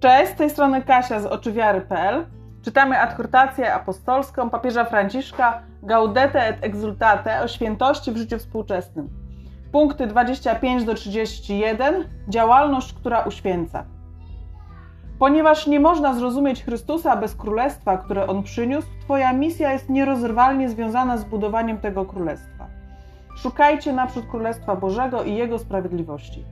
[0.00, 2.26] Cześć, z tej strony Kasia z oczywiary.pl.
[2.62, 9.08] Czytamy adhortację apostolską papieża Franciszka Gaudete et Exultate o świętości w życiu współczesnym.
[9.72, 12.04] Punkty 25 do 31.
[12.28, 13.84] Działalność, która uświęca.
[15.18, 21.16] Ponieważ nie można zrozumieć Chrystusa bez królestwa, które on przyniósł, Twoja misja jest nierozerwalnie związana
[21.16, 22.66] z budowaniem tego królestwa.
[23.36, 26.44] Szukajcie naprzód Królestwa Bożego i Jego sprawiedliwości.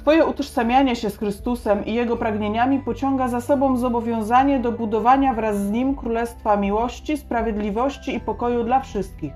[0.00, 5.58] Twoje utożsamianie się z Chrystusem i Jego pragnieniami pociąga za sobą zobowiązanie do budowania wraz
[5.58, 9.32] z Nim Królestwa miłości, sprawiedliwości i pokoju dla wszystkich.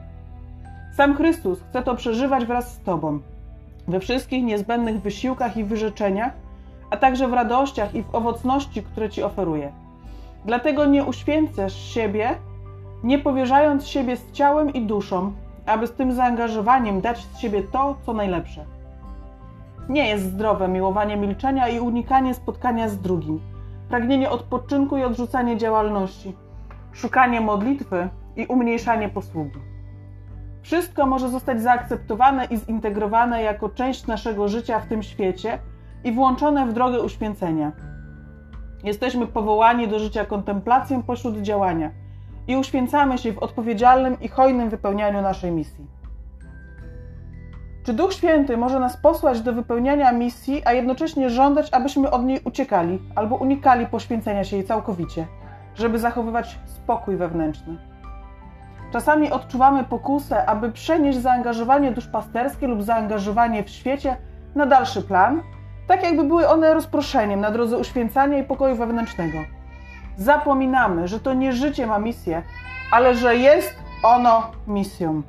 [0.96, 3.20] Sam Chrystus chce to przeżywać wraz z Tobą,
[3.88, 6.32] we wszystkich niezbędnych wysiłkach i wyrzeczeniach,
[6.90, 9.72] a także w radościach i w owocności, które Ci oferuje.
[10.44, 12.30] Dlatego nie uświęcasz siebie,
[13.02, 15.32] nie powierzając siebie z ciałem i duszą,
[15.66, 18.73] aby z tym zaangażowaniem dać z siebie to, co najlepsze.
[19.88, 23.40] Nie jest zdrowe miłowanie milczenia i unikanie spotkania z drugim,
[23.88, 26.36] pragnienie odpoczynku i odrzucanie działalności,
[26.92, 29.58] szukanie modlitwy i umniejszanie posługi.
[30.62, 35.58] Wszystko może zostać zaakceptowane i zintegrowane jako część naszego życia w tym świecie
[36.04, 37.72] i włączone w drogę uświęcenia.
[38.84, 41.90] Jesteśmy powołani do życia kontemplacją pośród działania
[42.46, 45.93] i uświęcamy się w odpowiedzialnym i hojnym wypełnianiu naszej misji.
[47.84, 52.40] Czy Duch Święty może nas posłać do wypełniania misji, a jednocześnie żądać, abyśmy od niej
[52.44, 55.26] uciekali albo unikali poświęcenia się jej całkowicie,
[55.74, 57.76] żeby zachowywać spokój wewnętrzny?
[58.92, 64.16] Czasami odczuwamy pokusę, aby przenieść zaangażowanie duszpasterskie lub zaangażowanie w świecie
[64.54, 65.42] na dalszy plan,
[65.86, 69.38] tak jakby były one rozproszeniem na drodze uświęcania i pokoju wewnętrznego.
[70.16, 72.42] Zapominamy, że to nie życie ma misję,
[72.90, 75.22] ale że jest ono misją.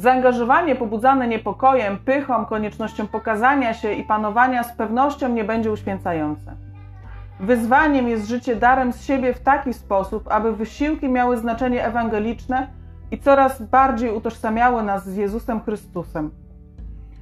[0.00, 6.52] Zaangażowanie pobudzane niepokojem, pychą, koniecznością pokazania się i panowania z pewnością nie będzie uświęcające.
[7.40, 12.66] Wyzwaniem jest życie darem z siebie w taki sposób, aby wysiłki miały znaczenie ewangeliczne
[13.10, 16.30] i coraz bardziej utożsamiały nas z Jezusem Chrystusem.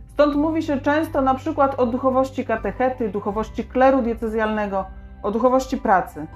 [0.07, 4.85] Stąd mówi się często na przykład o duchowości katechety, duchowości kleru diecezjalnego,
[5.23, 6.27] o duchowości pracy.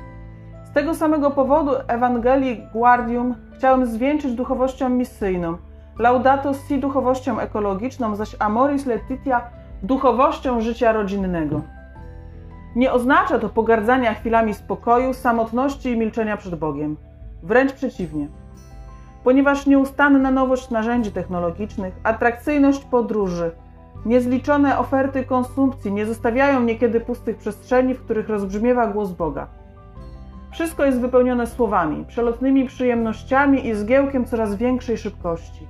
[0.65, 5.57] Z tego samego powodu Ewangelii Guardium chciałem zwieńczyć duchowością misyjną–
[6.03, 9.41] Laudato si duchowością ekologiczną, zaś Amoris Letitia
[9.83, 11.61] duchowością życia rodzinnego.
[12.77, 16.97] Nie oznacza to pogardzania chwilami spokoju, samotności i milczenia przed Bogiem.
[17.43, 18.29] Wręcz przeciwnie.
[19.25, 23.51] Ponieważ nieustanna nowość narzędzi technologicznych, atrakcyjność podróży,
[24.05, 29.47] niezliczone oferty konsumpcji nie zostawiają niekiedy pustych przestrzeni, w których rozbrzmiewa głos Boga.
[30.51, 35.67] Wszystko jest wypełnione słowami, przelotnymi przyjemnościami i zgiełkiem coraz większej szybkości.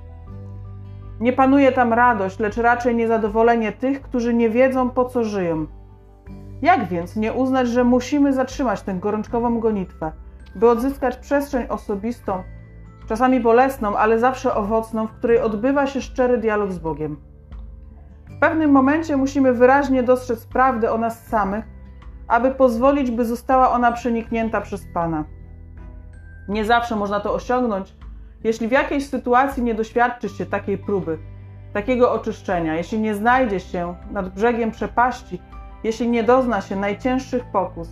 [1.23, 5.65] Nie panuje tam radość, lecz raczej niezadowolenie tych, którzy nie wiedzą po co żyją.
[6.61, 10.11] Jak więc nie uznać, że musimy zatrzymać tę gorączkową gonitwę,
[10.55, 12.43] by odzyskać przestrzeń osobistą,
[13.07, 17.17] czasami bolesną, ale zawsze owocną, w której odbywa się szczery dialog z Bogiem?
[18.29, 21.65] W pewnym momencie musimy wyraźnie dostrzec prawdę o nas samych,
[22.27, 25.23] aby pozwolić, by została ona przeniknięta przez Pana.
[26.47, 27.95] Nie zawsze można to osiągnąć,
[28.43, 31.17] jeśli w jakiejś sytuacji nie doświadczy się takiej próby,
[31.73, 35.41] takiego oczyszczenia, jeśli nie znajdzie się nad brzegiem przepaści,
[35.83, 37.89] jeśli nie dozna się najcięższych pokus,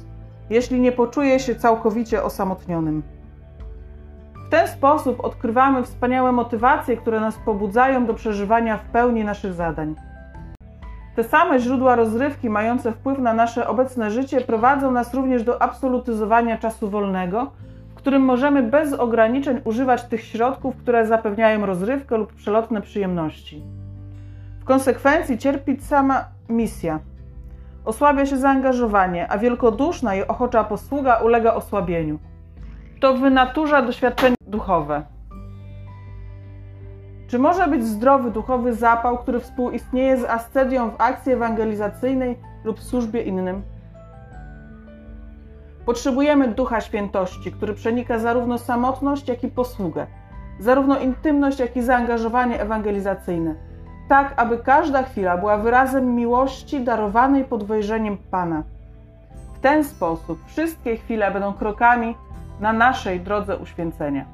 [0.49, 3.03] jeśli nie poczuje się całkowicie osamotnionym.
[4.47, 9.95] W ten sposób odkrywamy wspaniałe motywacje, które nas pobudzają do przeżywania w pełni naszych zadań.
[11.15, 16.57] Te same źródła rozrywki mające wpływ na nasze obecne życie prowadzą nas również do absolutyzowania
[16.57, 17.51] czasu wolnego
[18.01, 23.63] którym możemy bez ograniczeń używać tych środków, które zapewniają rozrywkę lub przelotne przyjemności.
[24.59, 26.99] W konsekwencji cierpi sama misja.
[27.85, 32.19] Osłabia się zaangażowanie, a wielkoduszna i ochocza posługa ulega osłabieniu.
[32.99, 35.03] To wynaturza doświadczenie duchowe.
[37.27, 43.21] Czy może być zdrowy duchowy zapał, który współistnieje z ascedią w akcji ewangelizacyjnej lub służbie
[43.21, 43.61] innym?
[45.91, 50.07] Potrzebujemy ducha świętości, który przenika zarówno samotność, jak i posługę,
[50.59, 53.55] zarówno intymność, jak i zaangażowanie ewangelizacyjne,
[54.09, 58.63] tak aby każda chwila była wyrazem miłości darowanej pod wejrzeniem Pana.
[59.53, 62.15] W ten sposób wszystkie chwile będą krokami
[62.59, 64.25] na naszej drodze uświęcenia.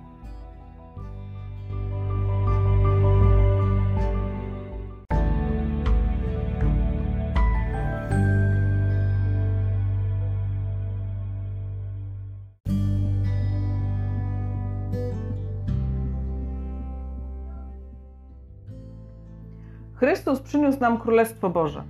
[20.07, 21.83] Chrystus przyniósł nam Królestwo Boże.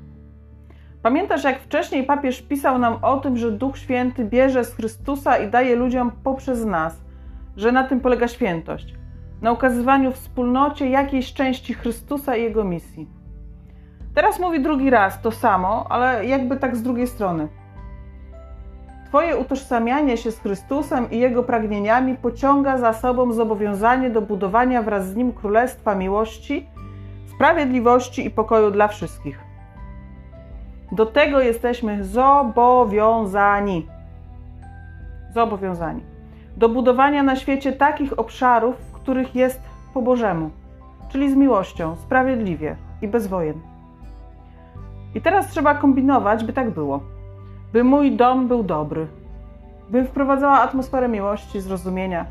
[1.01, 5.49] Pamiętasz, jak wcześniej papież pisał nam o tym, że Duch Święty bierze z Chrystusa i
[5.49, 7.01] daje ludziom poprzez nas,
[7.57, 8.93] że na tym polega świętość
[9.41, 13.07] na ukazywaniu wspólnocie jakiejś części Chrystusa i Jego misji.
[14.13, 17.47] Teraz mówi drugi raz to samo, ale jakby tak z drugiej strony.
[19.07, 25.07] Twoje utożsamianie się z Chrystusem i Jego pragnieniami pociąga za sobą zobowiązanie do budowania wraz
[25.07, 26.69] z Nim królestwa miłości,
[27.37, 29.39] sprawiedliwości i pokoju dla wszystkich.
[30.91, 33.87] Do tego jesteśmy zobowiązani.
[35.33, 36.01] Zobowiązani.
[36.55, 39.61] Do budowania na świecie takich obszarów, w których jest
[39.93, 40.49] po Bożemu,
[41.09, 43.61] czyli z miłością, sprawiedliwie i bez wojen.
[45.15, 46.99] I teraz trzeba kombinować, by tak było.
[47.73, 49.07] By mój dom był dobry,
[49.89, 52.25] by wprowadzała atmosferę miłości, zrozumienia.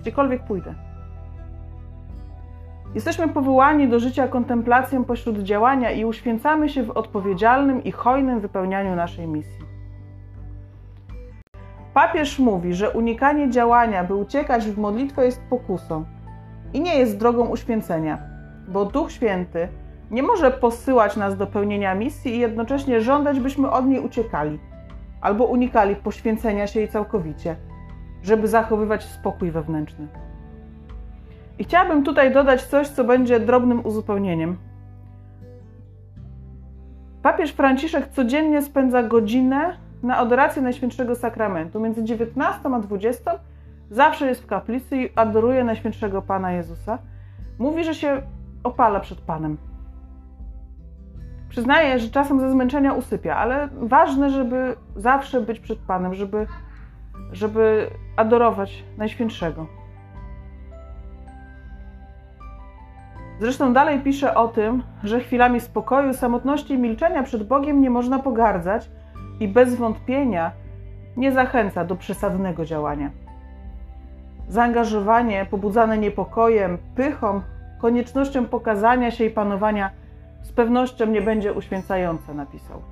[0.00, 0.85] Gdziekolwiek pójdę.
[2.96, 8.94] Jesteśmy powołani do życia kontemplacją pośród działania i uświęcamy się w odpowiedzialnym i hojnym wypełnianiu
[8.94, 9.64] naszej misji.
[11.94, 16.04] Papież mówi, że unikanie działania, by uciekać w modlitwę, jest pokusą
[16.72, 18.18] i nie jest drogą uświęcenia,
[18.68, 19.68] bo Duch Święty
[20.10, 24.58] nie może posyłać nas do pełnienia misji i jednocześnie żądać, byśmy od niej uciekali
[25.20, 27.56] albo unikali poświęcenia się jej całkowicie,
[28.22, 30.25] żeby zachowywać spokój wewnętrzny.
[31.58, 34.56] I chciałabym tutaj dodać coś, co będzie drobnym uzupełnieniem.
[37.22, 41.80] Papież Franciszek codziennie spędza godzinę na adorację Najświętszego Sakramentu.
[41.80, 43.38] Między 19 a 20
[43.90, 46.98] zawsze jest w kaplicy i adoruje Najświętszego Pana Jezusa.
[47.58, 48.22] Mówi, że się
[48.64, 49.56] opala przed Panem.
[51.48, 56.46] Przyznaje, że czasem ze zmęczenia usypia, ale ważne, żeby zawsze być przed Panem, żeby,
[57.32, 59.66] żeby adorować Najświętszego.
[63.40, 68.18] Zresztą dalej pisze o tym, że chwilami spokoju, samotności i milczenia przed Bogiem nie można
[68.18, 68.90] pogardzać
[69.40, 70.52] i bez wątpienia
[71.16, 73.10] nie zachęca do przesadnego działania.
[74.48, 77.40] Zaangażowanie pobudzane niepokojem, pychą,
[77.80, 79.90] koniecznością pokazania się i panowania
[80.42, 82.82] z pewnością nie będzie uświęcające, napisał.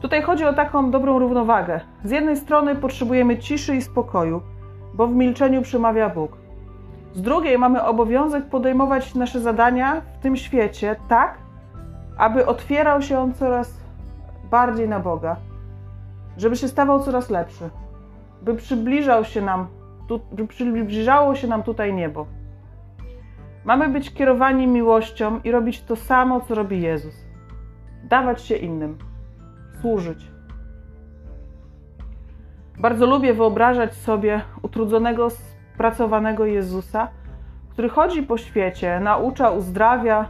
[0.00, 1.80] Tutaj chodzi o taką dobrą równowagę.
[2.04, 4.42] Z jednej strony potrzebujemy ciszy i spokoju,
[4.94, 6.45] bo w milczeniu przemawia Bóg.
[7.16, 11.38] Z drugiej mamy obowiązek podejmować nasze zadania w tym świecie tak,
[12.18, 13.80] aby otwierał się on coraz
[14.50, 15.36] bardziej na Boga,
[16.36, 17.70] żeby się stawał coraz lepszy,
[18.42, 19.66] by przybliżał się nam,
[20.32, 22.26] by przybliżało się nam tutaj niebo.
[23.64, 27.14] Mamy być kierowani miłością i robić to samo, co robi Jezus.
[28.04, 28.98] Dawać się innym,
[29.80, 30.30] służyć.
[32.78, 35.28] Bardzo lubię wyobrażać sobie utrudzonego,
[35.76, 37.08] spracowanego Jezusa,
[37.70, 40.28] który chodzi po świecie, naucza, uzdrawia,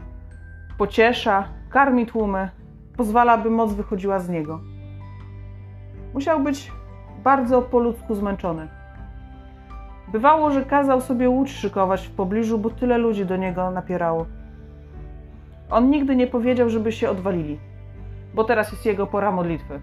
[0.78, 2.48] pociesza, karmi tłumy,
[2.96, 4.60] pozwala, by moc wychodziła z niego.
[6.14, 6.72] Musiał być
[7.25, 8.69] bardzo po ludzku zmęczony.
[10.08, 14.26] Bywało, że kazał sobie łódź szykować w pobliżu, bo tyle ludzi do niego napierało.
[15.70, 17.58] On nigdy nie powiedział, żeby się odwalili,
[18.34, 19.81] bo teraz jest jego pora modlitwy.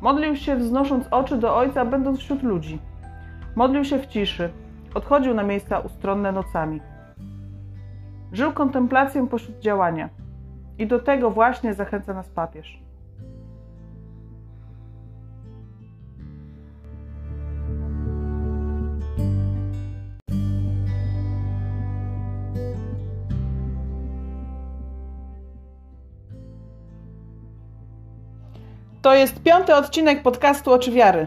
[0.00, 2.78] Modlił się, wznosząc oczy do Ojca, będąc wśród ludzi.
[3.58, 4.50] Modlił się w ciszy,
[4.94, 6.80] odchodził na miejsca ustronne nocami.
[8.32, 10.08] Żył kontemplacją pośród działania.
[10.78, 12.82] I do tego właśnie zachęca nas papież.
[29.02, 31.26] To jest piąty odcinek podcastu Oczy Wiary.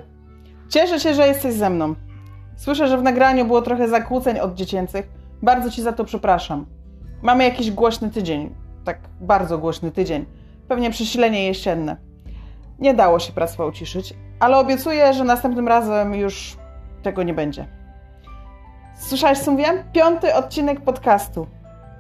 [0.70, 1.96] Cieszę się, że jesteś ze mną.
[2.62, 5.10] Słyszę, że w nagraniu było trochę zakłóceń od dziecięcych.
[5.42, 6.66] Bardzo Ci za to przepraszam.
[7.22, 10.26] Mamy jakiś głośny tydzień tak bardzo głośny tydzień.
[10.68, 11.98] Pewnie przesilenie jesienne.
[12.80, 16.58] Nie dało się pracę uciszyć, ale obiecuję, że następnym razem już
[17.04, 17.68] tego nie będzie.
[18.96, 19.84] Słyszałeś, co mówiłem?
[19.94, 21.48] Piąty odcinek podcastu.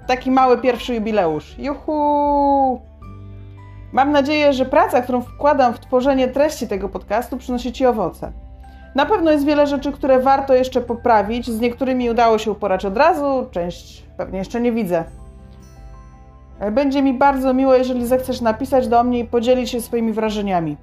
[0.08, 1.56] Taki mały pierwszy jubileusz.
[1.60, 2.82] Juhu!
[3.91, 8.32] Mam nadzieję, że praca, którą wkładam w tworzenie treści tego podcastu, przynosi Ci owoce.
[8.96, 11.52] Na pewno jest wiele rzeczy, które warto jeszcze poprawić.
[11.52, 15.04] Z niektórymi udało się uporać od razu, część pewnie jeszcze nie widzę.
[16.72, 20.78] Będzie mi bardzo miło, jeżeli zechcesz napisać do mnie i podzielić się swoimi wrażeniami.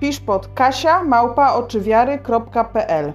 [0.00, 3.12] Pisz pod kasia.małpaoczywiary.pl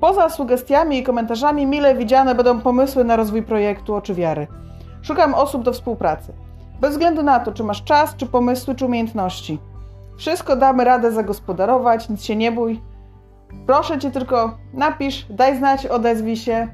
[0.00, 4.46] Poza sugestiami i komentarzami mile widziane będą pomysły na rozwój projektu Oczywiary.
[5.02, 6.32] Szukam osób do współpracy.
[6.80, 9.58] Bez względu na to, czy masz czas, czy pomysły, czy umiejętności.
[10.16, 12.80] Wszystko damy radę zagospodarować, nic się nie bój.
[13.66, 16.68] Proszę Cię tylko napisz, daj znać, odezwij się.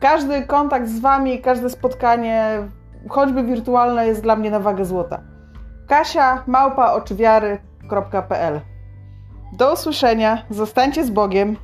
[0.00, 2.68] każdy kontakt z Wami, każde spotkanie,
[3.08, 5.20] choćby wirtualne, jest dla mnie na wagę złota.
[5.88, 8.60] Kasia, małpa oczywiary.pl
[9.52, 11.56] Do usłyszenia, zostańcie z Bogiem.